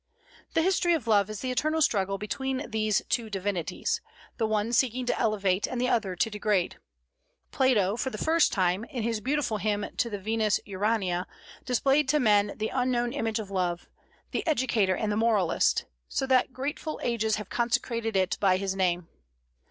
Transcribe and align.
'"The 0.55 0.63
history 0.63 0.95
of 0.95 1.05
love 1.05 1.29
is 1.29 1.41
the 1.41 1.51
eternal 1.51 1.79
struggle 1.79 2.17
between 2.17 2.67
these 2.67 3.03
two 3.07 3.29
divinities, 3.29 4.01
the 4.37 4.47
one 4.47 4.73
seeking 4.73 5.05
to 5.05 5.19
elevate 5.19 5.67
and 5.67 5.79
the 5.79 5.89
other 5.89 6.15
to 6.15 6.29
degrade. 6.31 6.77
Plato, 7.51 7.95
for 7.95 8.09
the 8.09 8.17
first 8.17 8.51
time, 8.51 8.83
in 8.85 9.03
his 9.03 9.21
beautiful 9.21 9.57
hymn 9.57 9.85
to 9.97 10.09
the 10.09 10.17
Venus 10.17 10.59
Urania, 10.65 11.27
displayed 11.65 12.09
to 12.09 12.19
men 12.19 12.53
the 12.57 12.69
unknown 12.69 13.13
image 13.13 13.37
of 13.37 13.51
love, 13.51 13.85
the 14.31 14.43
educator 14.47 14.95
and 14.95 15.11
the 15.11 15.17
moralist, 15.17 15.85
so 16.09 16.25
that 16.25 16.51
grateful 16.51 16.99
ages 17.03 17.35
have 17.35 17.51
consecrated 17.51 18.15
it 18.15 18.39
by 18.39 18.57
his 18.57 18.75
name. 18.75 19.07